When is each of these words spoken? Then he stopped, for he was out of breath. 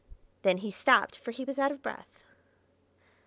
Then 0.41 0.57
he 0.57 0.71
stopped, 0.71 1.15
for 1.15 1.29
he 1.29 1.45
was 1.45 1.59
out 1.59 1.71
of 1.71 1.83
breath. 1.83 2.23